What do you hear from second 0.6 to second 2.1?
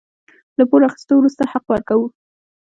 پور اخيستو وروسته حق ورکوو.